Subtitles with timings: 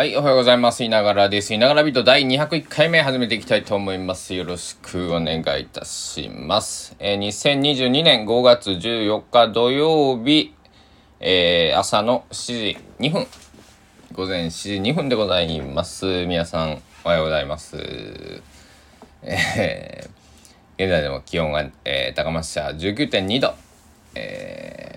[0.00, 0.82] はい、おはようございます。
[0.82, 1.52] いながらです。
[1.52, 4.32] いながらビート第201回目始めていきたいと思います。
[4.32, 6.96] よろしくお願いいたします。
[6.98, 10.54] えー2022年5月14日土曜日、
[11.20, 13.26] えー朝の7時2分、
[14.14, 16.24] 午前7時2分でございます。
[16.24, 17.76] 皆さん、おはようございます。
[19.22, 20.10] えー
[20.82, 23.69] 現在でも気温が、えー高松市は19.2度。
[24.14, 24.90] えー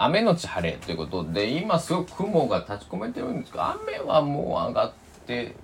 [0.00, 4.92] 雨のち晴れということで今すごく雲が立ち込めてるんですが雨はもう上がっ
[5.26, 5.56] て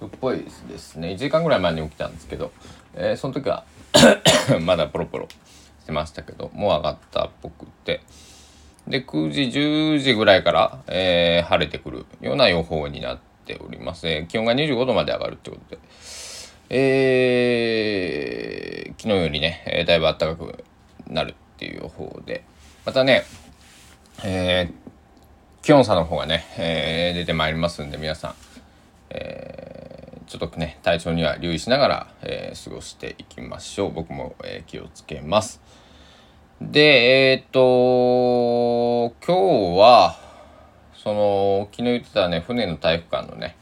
[0.00, 1.10] るっぽいですね。
[1.10, 2.50] 1時間ぐらい前に起きたんですけど、
[2.94, 3.64] えーその時は
[4.60, 5.28] まだポロポロ
[5.82, 8.00] してましたけどもう上がったっぽくて。
[8.88, 15.80] で9時10時ぐらいから、えー晴れてくるような予報になっております、えー気温が25度まで上がるってことで。
[16.70, 20.64] えー昨日よりね、えだいぶ暖かく
[21.08, 22.44] なるっていう予報で。
[22.84, 23.24] またね
[24.22, 24.72] えー
[25.62, 28.34] 気温差の方がね、えー出てまいりますんで皆さん、
[29.10, 33.92] えーちょっとね体調には留意しながら、えー過ごしていきましょう。
[33.92, 35.60] 僕も、えー気をつけます。
[36.60, 40.18] でえーっと今日は
[40.94, 43.56] その昨日言ってたね船の体育館のね、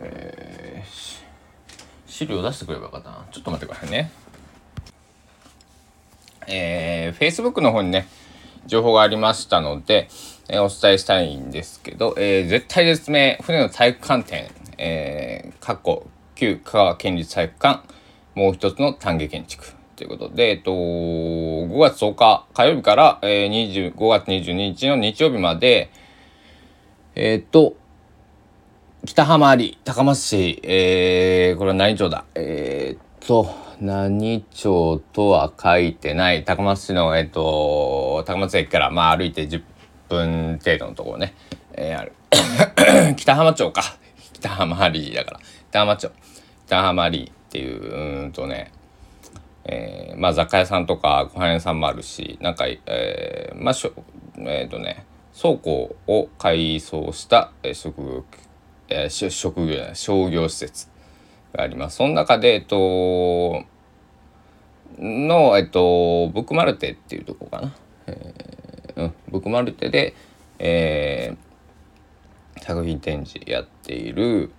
[0.00, 1.22] えー
[2.06, 3.26] 資料出してくればよかったな。
[3.30, 4.10] ちょっと待ってくださいね。
[6.48, 8.06] えー、Facebook の方にね
[8.66, 10.08] 情報がありましたので、
[10.48, 17.82] えーお伝えしたいんですけど、えー絶対絶命船の体育館展、えー、過去旧香川県立体育館
[18.34, 25.90] もう一つの丹下建築ということで、えっと、5月10日火曜日から、えー、5月22日の日曜日まで
[27.14, 27.76] えーっと
[29.04, 32.24] 北浜有高松市、えー、これは何町だ？
[32.34, 36.44] えーっと何町とは書いてない。
[36.44, 39.60] 高松市のえっと高松駅からまあ歩いて10
[40.08, 41.34] 分程度のところね、
[41.72, 42.12] えーある。
[43.16, 43.82] 北浜町か。
[44.34, 45.40] 北浜有だから。
[45.70, 46.12] 北浜町。
[46.68, 48.70] 北浜有っていううんとね。
[49.64, 53.92] えーまあ雑貨屋さんとかご飯屋さんもあるしなんか、えーまあしょ
[54.38, 55.04] えっ、とね
[55.36, 58.24] 倉庫を改装した、職業、
[58.90, 60.88] えー職業じゃない商業施設
[61.52, 61.96] があります。
[61.96, 63.64] その中でえっと
[64.98, 67.74] のえっとブックマルテっていうとこかな、
[68.06, 70.14] えーうん、ブックマルテで、
[70.58, 71.52] えー
[72.62, 74.52] 作品展示やっている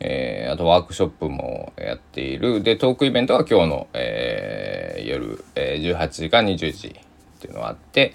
[0.00, 6.92] えーあとワークショップもやっているでトークイベントは今日の、えー夜、えー18時か20時っ
[7.40, 8.14] ていうのがあって、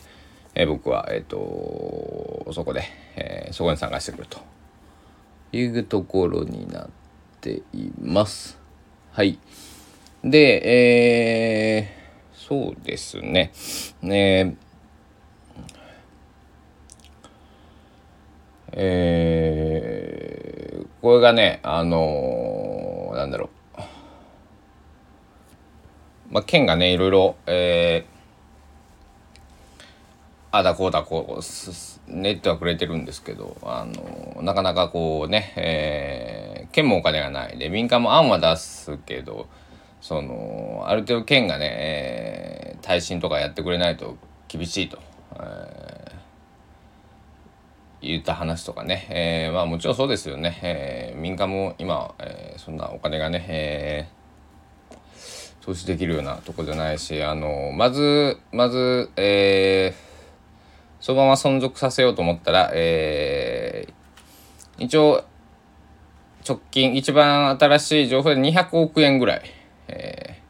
[0.55, 2.83] えー僕は、えー、とそこで、
[3.15, 4.39] えーそこに参加してくると
[5.53, 6.89] いうところになっ
[7.39, 8.59] ています。
[9.11, 9.37] はい。
[10.23, 12.03] で、えー
[12.33, 13.51] そうですね。
[14.01, 14.57] ね
[18.71, 23.81] えーこれがねあのーなんだろう
[26.31, 28.13] まあ県がねいろいろえー
[30.51, 39.47] あだこうだこうすす練ってはくれてるんですけどあのなかなかこうね、えー県もお金がないで民間も案は出すけど
[40.03, 44.17] そのある程度県がね、えー耐震とかやってくれないと
[44.49, 44.99] 厳しいと、
[45.35, 46.13] えー
[48.01, 60.03] 言った話とかね、えーまあもちろんそうですよね、えー民間も今、えーそんなお金がね、えー投資できるようなとこじゃないしあのまずまず、えー
[60.99, 65.23] そのまま存続させようと思ったら、えー一応
[66.45, 70.43] 直近一番新しい情報で200億円ぐらい、えー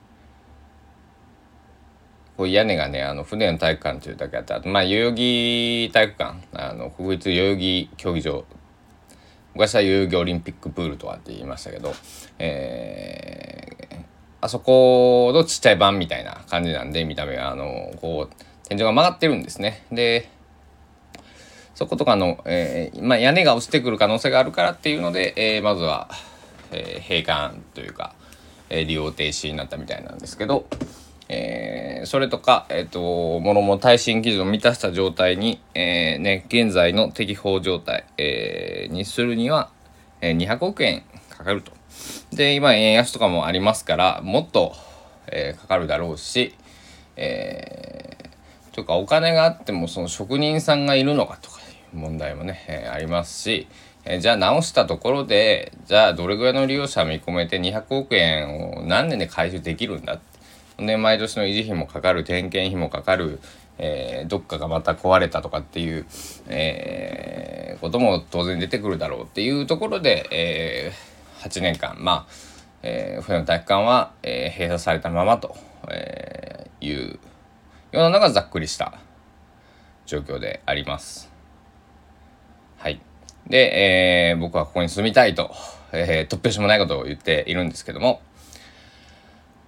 [2.35, 8.45] こう屋根がねあの船の体育館というだけあってあとまあ代々木体育館あの国立代々木競技場
[9.53, 11.93] 昔は代々木オリンピックプールとかって言いましたけど、
[12.39, 14.03] えー
[14.41, 18.35] あそこのちっちゃい版みたいな感じなんで見た目はあのこう
[18.67, 19.85] 天井が曲がってるんですね。
[19.89, 20.27] で
[21.75, 26.09] そことかの、えーまあ、屋根が落ちてくる可能性があるからっていうので、えーまずは、
[26.72, 28.16] えー閉館というか、
[28.73, 30.66] え利用停止になったみたいなんですけど、
[31.29, 39.70] えーそれとか、えー、とものも耐震基準を満たした状態に、えーね、現在の適法状態、えにするには、
[40.20, 41.72] え200億円かかると。
[42.31, 44.73] で今円安とかもありますからもっと、
[45.28, 46.55] えかかるだろうし、
[47.16, 48.17] え
[48.73, 53.67] というかお金があってもその職人さんがいるのかとかいう問題もね、えありますし、
[54.05, 60.20] えじゃあ直したところでじゃあどれぐらいの利用者見込めて200億円を何年で回収できるんだ
[60.78, 63.40] で毎年の維持費もかかる点検費もかかる、
[63.78, 66.05] えー、どっかがまた壊れたとかっていう、
[66.47, 72.34] えー、ことも当然出てくるだろうっていうところで、えー、8年間まあ、
[72.82, 75.56] えー、船の体育館は、えー、閉鎖されたままと、
[75.90, 77.20] えー、いうよ
[77.94, 78.99] うなのがざっくりした
[80.06, 81.32] 状況であります。
[82.78, 83.12] はい。
[83.47, 85.51] で、えー、僕はここに住みたいと、
[85.91, 88.22] えー、突拍子もないことを言っているんですけども、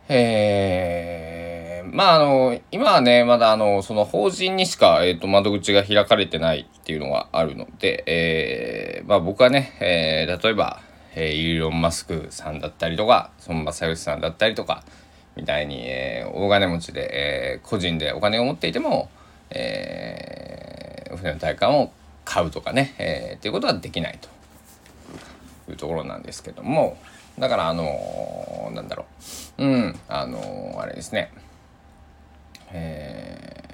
[0.08, 10.82] えー、まああの、今はね、まだあの、その法人にしか、えっ、ー、と、窓口が開かれてないっていうのがあるので、えー、まあ僕はね、えー、例えば、
[11.16, 14.84] えー、イーロン・マスクさんだったりとか、孫正義さんだったりとか、
[15.36, 19.10] みたいに、えー、大金持ちで、えー、個人でお金を持っていても、
[19.50, 21.92] えー、船の体感を
[22.36, 24.28] 買うとかね、えー、っていうことはできないと。
[25.72, 26.98] いうところなんですけども。
[27.40, 29.06] だからあのー、なんだろ
[29.58, 29.64] う。
[29.64, 31.32] うんあのー、あれですね。
[32.74, 33.74] えー、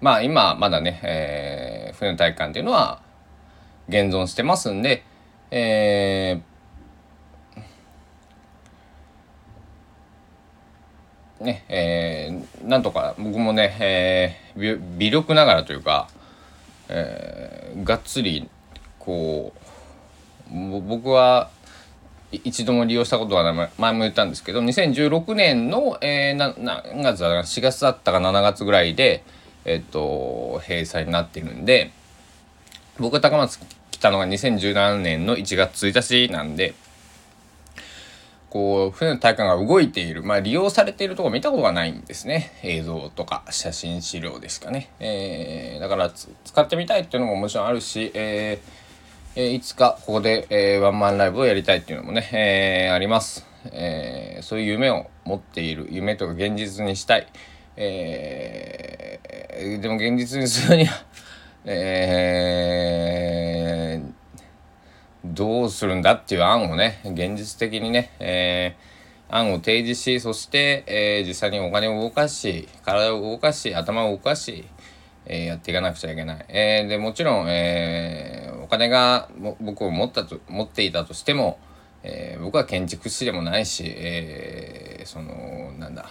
[0.00, 3.02] まあ今まだね、えー、船の体感っていうのは
[3.88, 5.02] 現存してますんで、
[5.50, 16.08] えー、ねえー、なんとか僕もね、えー、微力ながらというか、
[16.92, 18.48] えー、がっつり
[18.98, 19.52] こ
[20.52, 21.50] う僕は
[22.32, 29.24] 一度も利用したことは前も言ったんですけど2016年の、えー、な何月だか4月だったか7月ぐらいで、
[29.64, 31.92] えっと閉鎖になってるんで
[32.98, 33.60] 僕が高松
[33.90, 36.74] 来たのが2017年の1月1日なんで
[38.50, 42.52] こう、船の体感が動いている、まあ利用されているところ見たことがないんですね。
[42.62, 44.90] 映像とか写真資料ですかね。
[44.98, 53.46] えー、だから使ってみたいっていうのももちろんあるし、えー、えー、いつかここで、えー、ワンマンライブをやりたいっていうのもね、えー、あります。
[53.72, 57.28] えー、そういう夢を持っている、夢とか現実にしたい。
[57.76, 61.04] えー、でも現実にするには、
[61.64, 63.29] えー、
[65.34, 74.64] どうするんだっていう案をね、現実的にね、えー、案を提示し、そして、えー、実際にお金を動かし、体を動かし、頭を動かし、
[75.26, 76.44] えー、やっていかなくちゃいけない。
[76.48, 79.28] えー、で、もちろん、えー、お金が
[79.60, 81.58] 僕を持ったと、持っていたとしても、
[82.02, 86.10] えー、僕は建築士でもないし、えー、その、なんだ、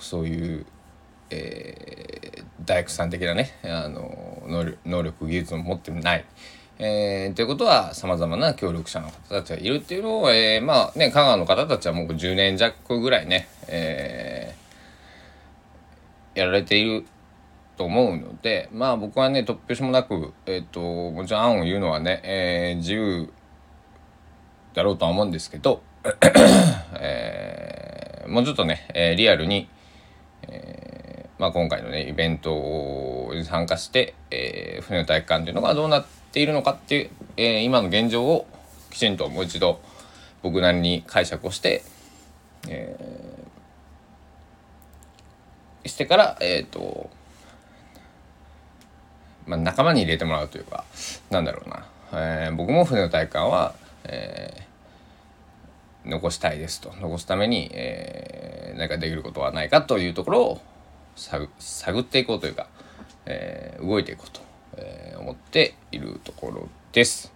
[0.00, 0.66] そういう、
[1.30, 4.42] えー、大工さん的なね、あの
[4.84, 6.24] 能力、技術を持ってない。
[6.78, 17.06] えー、ということは、様々な協力者の方たちがいるっていうのを、えー、まあね、香川の方たちはもう10年弱ぐらいね、えー、やられている
[17.78, 23.30] と思うので、まあ僕はね、突拍子もなく、えっ、ー、と、もちろん案を言うのはね、えー、自由
[24.74, 25.80] だろうとは思うんですけど、
[27.00, 29.66] えー、もうちょっとね、えー、リアルに、
[30.42, 38.46] えー、まあ今回のね、イベントに参加して、えー、船の体育館というのがどうなってているのかっていう、えー、今の現状を
[38.90, 39.80] きちんともう一度
[40.42, 41.82] 僕なりに解釈をして、
[42.68, 47.08] えー、してから、えっ、ー、と、
[49.46, 50.84] まあ、仲間に入れてもらうというか、
[51.30, 53.74] なんだろうな、えー、僕も船の体感は、
[54.04, 56.92] えー、残したいですと。
[57.00, 60.60] 残すために、えー、何かできることはないかというところを
[61.16, 61.48] 探
[62.00, 62.68] っていこうというか、
[63.24, 64.55] えー、動いていこうと。
[64.76, 67.32] えー、思っているところです。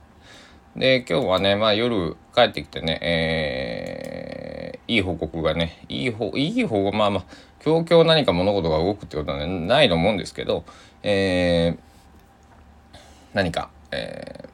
[0.77, 7.25] で、今日はね、まあ夜帰ってきてね、えー、いい報告がね、いい方、いい方が、まあまあ、
[7.65, 10.65] 今日今日何か物事が動くってことは、ね、ないと思うんですけど、
[11.03, 12.99] えー、
[13.35, 14.49] 何か、え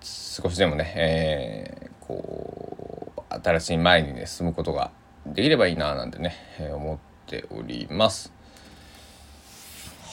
[0.00, 4.90] ー、少しでもね、えー、こう、新しい前にね、進むことが
[5.26, 8.32] できればいいな、なんてね、えー、思っております。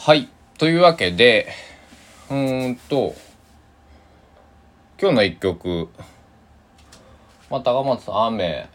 [0.10, 0.28] はい。
[0.58, 1.50] というわけで、
[2.32, 3.14] うーんと、
[5.00, 5.88] 今日の一曲、
[7.52, 8.68] まあ、高松雨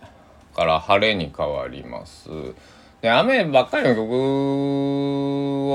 [0.55, 2.29] から晴れに変わります。
[3.01, 4.13] で、雨ばっかりの曲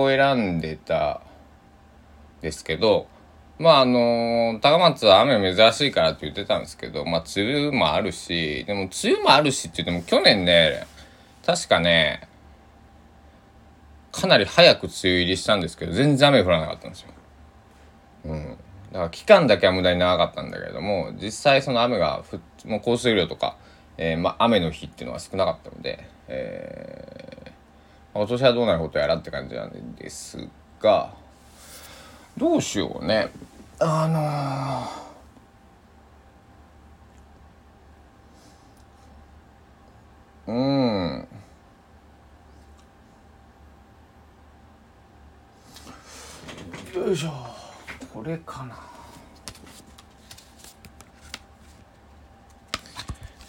[0.01, 1.19] を選んでた
[2.39, 3.07] ですけど、
[3.57, 10.87] まああの高松は雨珍しいからって言ってたんですけど、まあ梅雨もあるし、でも梅雨もあるしって言っても去年ね、
[11.45, 12.28] 確かね、
[14.11, 17.09] かなり早く梅雨入りしたんですけど全然雨降らなかったんですよ。
[18.25, 18.57] うん、
[18.91, 23.57] だから期間だけは無駄に長かったんだけれども実際その雨がふもう降水量とか、
[23.97, 27.51] えー、まあ、雨の日っていうのは少なかったので、えー、
[28.13, 30.49] 今年はどうなることやらって感じなんです
[30.81, 31.13] が
[32.37, 33.29] どうしようね。
[33.79, 35.09] あのー
[40.49, 41.27] うん。
[46.95, 47.29] よいしょ。
[48.11, 48.75] これかな。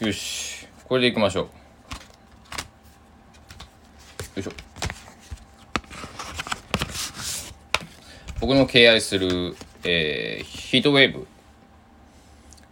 [0.07, 0.69] よし。
[0.87, 1.45] これでいきましょう。
[1.45, 1.51] よ
[4.37, 4.51] いしょ。
[8.41, 11.27] 僕の敬愛する、えー、ヒートウェーブ、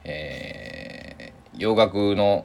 [0.04, 2.44] えー、洋楽の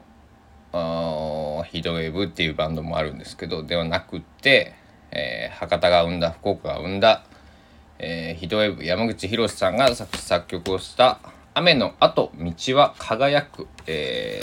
[0.72, 4.74] あヒートウェーブっていうバンドもあるんですけどではなくて、
[5.10, 7.24] えー、博多が生んだ福岡が生んだ、
[7.98, 11.20] えー、ヒートウェブ山口博さんが作詞作曲をした
[11.54, 14.40] 「雨の後道は輝く」え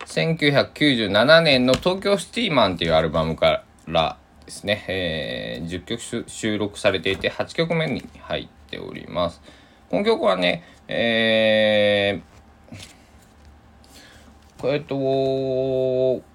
[0.00, 9.40] ー、1997年の「東京シティマン」っていうアルバムからですね、えー、10曲収録されていて8曲目に入っております。
[9.90, 16.33] この曲はね、えー、えっと、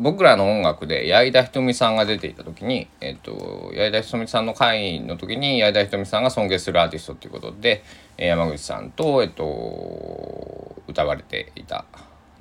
[0.00, 7.82] 僕らの音楽で矢井田瞳さんが出ていた時に、えっと、矢井田瞳さんの会の時に矢井田瞳さんが尊敬するアーティストということで
[8.16, 11.84] 山口さんと、えっと、歌われていた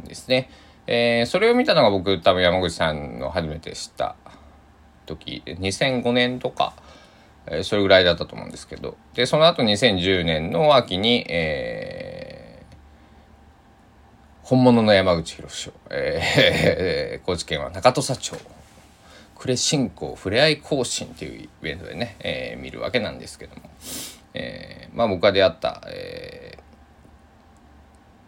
[0.01, 0.49] んですね。
[0.87, 4.15] えー、それを見たのが僕多分山口さんの初めて知った
[5.05, 6.73] 時2005年とか、
[7.45, 12.06] えー、それぐらいだったと思うんですけどでその後2010年の秋に、えー、
[14.49, 18.33] 本物の山口博士を、えー、 高知県は中土佐町。
[19.35, 23.69] 呉振興ふれあい行進っていうイベントでね、えー、見るわけなんですけども、
[24.33, 26.57] えー、まあ僕が出会った、え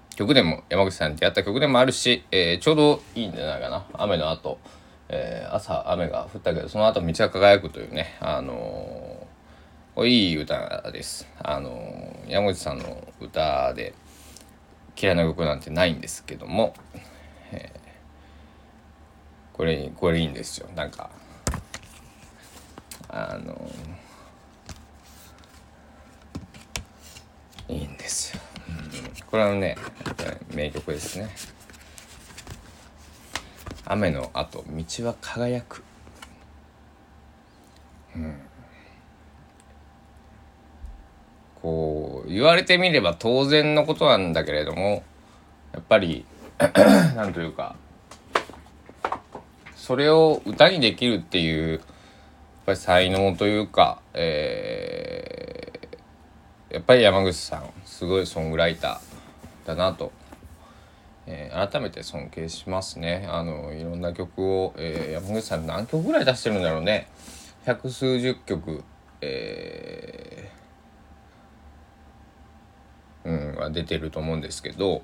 [0.09, 3.85] ー、曲でも山口さんに出会った曲でもあるし、えー、ちょうどいいんじゃないかな。
[3.93, 4.59] 雨の後
[5.07, 11.27] えー、朝雨が降ったけどその後道が輝くというねあのー、いい歌です。
[11.41, 13.93] あの、山口さんの歌で
[15.01, 16.73] 嫌いな曲なんてないんですけども、
[17.51, 20.69] えー、これこれいいんですよ。
[20.75, 21.09] なんか
[23.07, 23.71] あの
[27.69, 28.35] いいんです。
[28.35, 28.91] よ、うん、
[29.27, 29.77] これはね
[30.53, 31.29] 名曲ですね。
[33.85, 35.83] 雨の後道は輝く。
[38.15, 38.35] うん。
[41.61, 41.98] こう
[42.29, 45.03] 言われてみれば当然のことなんだけれども
[45.73, 46.25] やっぱり
[47.15, 47.75] なんというか
[49.75, 51.81] それを歌にできるっていうやっ
[52.65, 60.11] ぱり才能というか、えー、やっぱり山口さんすごいソングライターだなと
[61.31, 63.27] えー、改めて尊敬しますね。
[63.29, 67.07] あのいろんな曲を、えー、山口さん何曲ぐらい出してるんだろうね。
[67.65, 68.83] 百数十曲
[69.21, 70.38] えー、
[73.25, 75.01] うんは出てると思うんですけど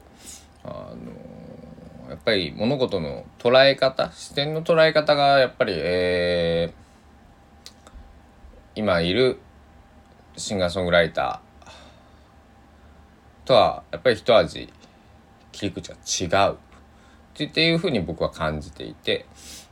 [0.63, 7.69] あのやっぱり物事の捉え方視点の捉え方がやっぱり、えー、
[8.75, 9.39] 今いる
[10.38, 14.72] シンガーソングライターとはやっぱり一味
[15.51, 16.57] 切り口が違う
[17.43, 19.25] っていうふうに僕は感じていて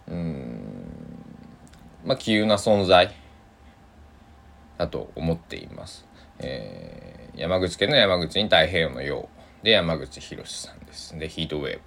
[0.08, 0.74] うん
[2.06, 3.14] まあ杞憂な存在
[4.78, 6.06] だと思っています。
[6.40, 9.28] えー、山口県の山口に太平洋の洋
[9.64, 11.18] で山口博さんです。
[11.18, 11.82] でヒートウェーブ。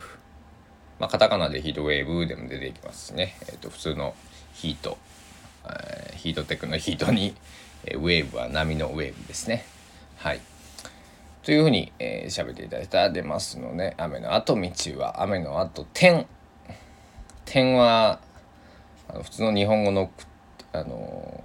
[0.99, 3.37] まあ、カタカナでヒートウェーブでも出てきますね。
[3.43, 4.15] えー、と普通の
[4.55, 4.99] ヒート、
[5.65, 7.35] えー、ヒートテックのヒートに、
[7.85, 9.65] えー、ウェーブは波のウェーブですね。
[10.17, 10.41] はい。
[11.45, 16.27] というふうに喋、えー、っていただいたら出ますので雨の後道は雨の後点
[17.45, 18.19] 点は
[19.09, 20.11] あの普通の日本語の
[20.73, 21.45] あの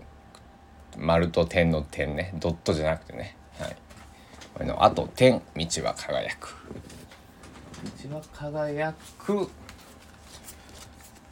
[0.97, 3.75] 丸と点の点ねドットじゃなくてねはい
[4.61, 6.55] 雨の後点道は輝く
[8.07, 9.49] 道は輝く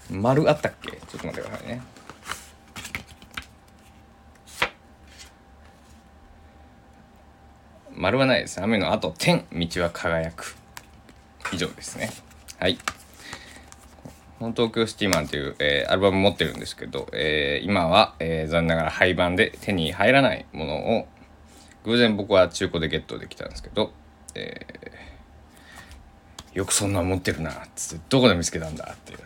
[0.09, 0.93] 丸あったっけ？
[0.93, 1.81] ちょっと待ってくださいね
[7.95, 8.63] 丸はないです。
[8.63, 10.55] 雨の後、天、道は輝く。
[11.51, 12.09] 以上ですね。
[12.57, 12.79] はい。
[14.39, 21.07] 東京シティマンという、えー、アルバム持ってるんですけど、えー、今は、えー、残念ながら廃盤で手に入らないものを
[21.85, 23.91] 偶然僕は中古でゲットできたんですけど、
[24.35, 29.19] えー、よくそんな持ってるなっつってどこで見つけたんだっていう、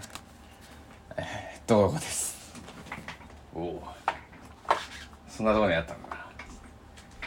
[1.18, 2.34] えー、どこです。
[3.56, 3.84] おお
[5.28, 6.10] そんなとこにあったんだ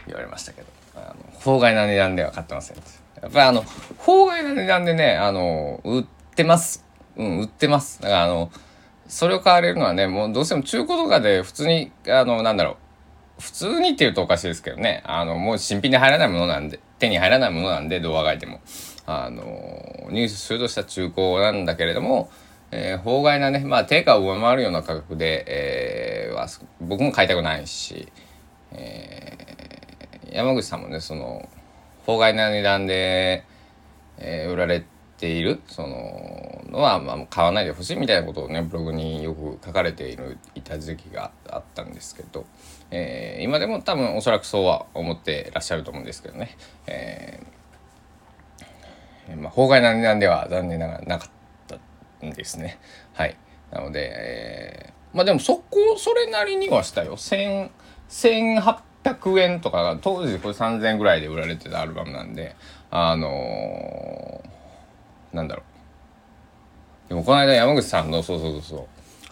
[0.06, 0.76] 言われましたけど。
[0.96, 2.76] あの法外な値段では買ってません
[3.22, 3.64] やっぱりあの
[3.98, 6.04] 法外な値段でねあの売っ
[6.34, 6.84] てます。
[7.16, 8.00] うん売ってます。
[8.02, 8.50] だからあの
[9.08, 12.76] それを買われるのはねもうどうしても中古とかで普通にあのなんだろう。
[13.38, 18.60] 普通にって言うとおかしいですけどね、あの、もう新品で入らないものなんで、手に入らないものなんで、どうあがいても。
[19.06, 22.30] あの、入手するとした中古なんだけれども、
[22.70, 26.48] えー、法外なね、まあ、定価を上回るような価格で、えー、は
[26.80, 28.08] 僕も買いたくないし、
[28.72, 31.48] えー、山口さんもね、その、
[32.04, 33.44] 法外な値段で、
[34.18, 34.84] えー、売られ
[35.18, 42.44] ている、その、のは、まあ、買わないでほしいみたいなことをね、ブログによく書かれている、いた時期があったんですけど、
[42.90, 46.56] えー、今でも多分おそらくそうは思ってらっしゃると思うんですけどね、
[46.86, 51.30] えー、まあ、法外な値段では残念ながらなかっ
[52.20, 52.78] たんですね。
[53.14, 53.36] はい。
[53.70, 57.16] なので、えー、まあでもそこ、それなりにはしたよ。
[57.16, 57.70] 1
[58.08, 62.54] 1800円とかが当時これ3000円ぐらいで売られてたアルバムなんで
[62.90, 64.42] あの、
[65.32, 65.62] なんだろ
[67.06, 68.86] うでもこの間山口さんのそうそうそうそう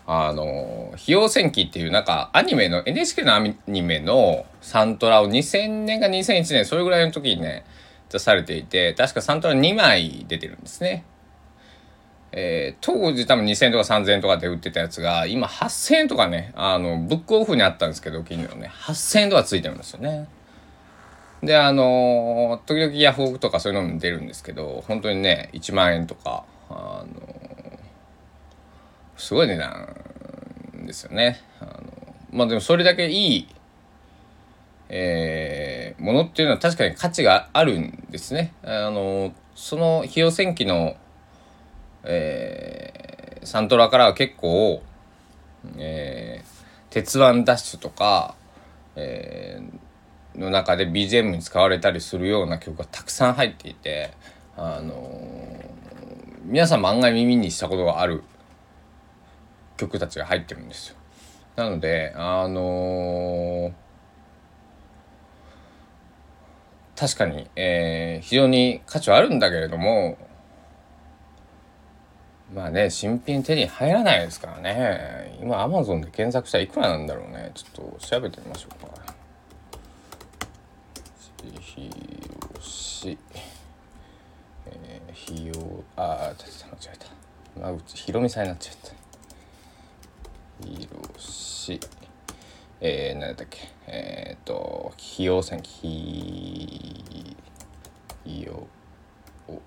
[0.06, 7.64] あの、費用戦記っていうなんかアニメの、NHK のアニメのサントラを2000年か2001年、それぐらいの時にね、
[8.10, 11.04] 出されていて、確かサントラ2枚出てるんですね。
[12.32, 20.28] えー、当時多分2000とか3000とかで売ってたやつが、今8000円とかね、あの、ブックオフにあったんですけど、金のね、8000円とかついてるんですよね。
[21.44, 27.44] で、あの時々ヤフオクとかそういうのも出るんですけど、本当にね、1万円とか、あの
[29.16, 29.94] すごい値段
[30.86, 31.40] ですよね。
[31.60, 33.48] あのまあでもそれだけいい、
[34.88, 38.52] えー、ものっていうのは確かに価値があるんですね。
[38.62, 40.96] あのその費用戦記の、
[42.02, 44.82] えー、サントラからは結構、
[45.76, 48.34] えー、鉄腕ダッシュとか、
[48.96, 49.78] えー、
[50.36, 54.12] の中で BGM に使われたりするような曲がたくさん入っていて、
[54.56, 54.94] あの
[56.44, 58.22] 皆さんも案外耳にしたことがある
[59.76, 60.96] 曲たちが入ってるんですよ。
[61.56, 70.18] なのであのー、確かに、えー、非常に価値はあるんだけれども
[72.52, 79.03] まあね新品手に入らないですからね今アマゾンで検索したらいくらなんだろうねちょっと調べてみましょうか。
[81.60, 81.90] ひ
[82.54, 83.18] ろし、
[84.66, 85.54] えー、ひよ
[85.96, 86.96] ああ間違え
[87.59, 89.04] た間口ひろみさんになっちゃった。
[90.66, 91.80] ひろし、
[92.80, 97.37] えー、何だっけ、えっ、ー、と、費用線、費
[98.26, 98.66] 用、
[99.48, 99.61] お、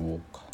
[0.00, 0.47] おか。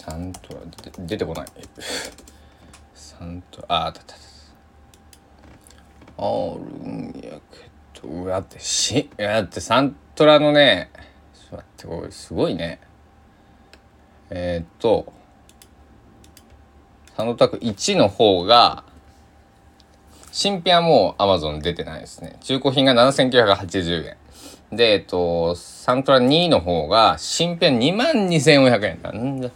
[0.00, 0.60] サントラ
[1.00, 1.46] 出てこない。
[2.94, 4.14] サントラああだった。
[6.16, 8.08] あるんやけど。
[8.08, 10.90] うわってしだってサントラのね
[11.50, 12.80] ちょっと待ってすごいね。
[14.30, 15.12] えー、っと
[17.14, 18.84] サントラク1の方が
[20.32, 22.38] 新品はもう Amazon 出てないですね。
[22.40, 24.16] 中古品が7980円。
[24.76, 29.02] でえっとサントラ2の方が新品2万2400円。
[29.02, 29.50] なんだ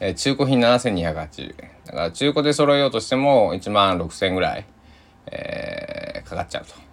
[0.00, 4.66] えー、中古品7280円だから中古で揃えようとしても1万6000円ぐらい、
[5.26, 6.88] えー、かかっちゃうと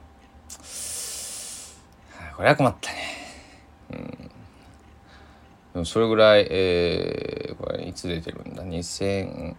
[2.36, 2.98] これは困ったね。
[3.92, 4.00] うん。
[5.74, 9.56] でもそれぐらい、えー、これいつ出てるんだ ?2000、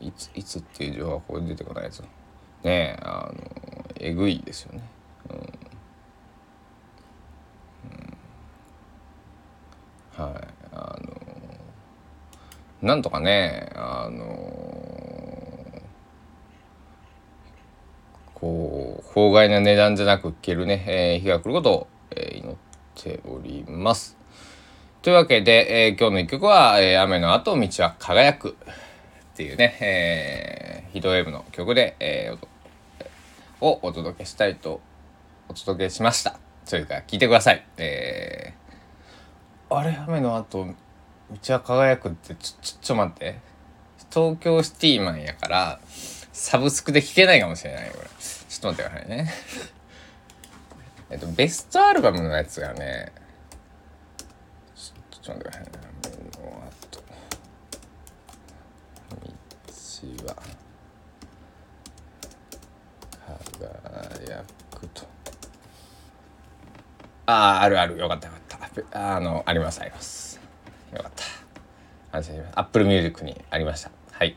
[0.00, 1.98] いつ、いつっていう情報はここで出てこないやつ。
[2.00, 2.06] ね
[2.64, 4.82] え、あの、えぐいですよね。
[5.30, 5.36] うん。
[10.18, 10.48] うん、はい。
[10.72, 11.22] あの、
[12.82, 14.24] なんとかね、あの、
[18.34, 22.56] こう、法外な値段じゃなく消えるね、えー、日が来ることを、えー、祈っ
[22.94, 24.18] ております。
[25.00, 28.54] というわけで、えー、今日の一曲は、えー、雨の後道は輝くっ
[29.36, 32.46] ていうね、えー、ヒートウェーブの曲で、えー、
[33.64, 34.80] をお届けしたいと
[35.48, 36.36] お届けしました。
[36.64, 37.64] それから聞いてください。
[37.76, 39.96] えー、あれ？
[40.06, 40.66] 雨の後
[41.32, 43.38] 道は輝くってちょ、ちょ、ちょ待って。
[44.12, 45.80] 東京シティマンやから、
[46.32, 49.32] サブスクで聴けないかもしれないこれちょっと待ってくださいね。
[51.10, 53.12] えっとベストアルバムのやつがね
[54.74, 55.70] ちょっと待ってくださいね。
[55.82, 56.10] の後
[60.18, 60.36] 道は
[63.58, 65.06] 輝くと。
[67.26, 67.98] あああるある。
[67.98, 69.16] よかったよかった。
[69.16, 70.31] あのありますあります。
[70.92, 71.24] よかった
[72.54, 74.36] Apple Music にありましたはい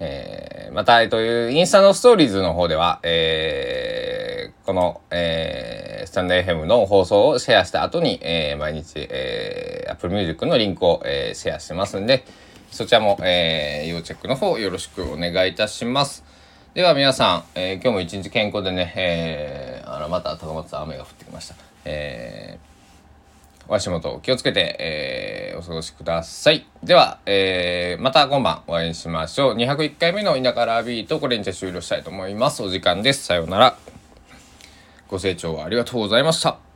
[0.00, 12.24] えー、また、えっと、インスタのストーリーズの方では、えー、この、えー、スタンド FM の放送をシェアした後に、えー、毎日、えー、Apple Music のリンクを、えー、シェアしてますんで、
[12.70, 16.22] そちらも、えー、要チェックの方よろしくお願いいたします。
[16.74, 21.56] では皆さん、えー、今日も一日健康でね、えー、あらまた高松雨が降ってきました。
[21.84, 22.67] えー、
[23.68, 26.66] お足元気をつけて、えー、お過ごしください。
[26.82, 29.54] では、えー、また今晩お会いしましょう。
[29.54, 32.62] 201回目の田舎ラビート、これにて終了したいと思います。
[32.62, 33.24] お時間です。
[33.24, 33.78] さようなら。
[35.08, 36.67] ご清聴ありがとうございました。